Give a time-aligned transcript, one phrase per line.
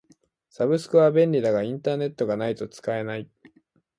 [0.49, 3.29] サブスクは便利だがインターネットがないと使えない。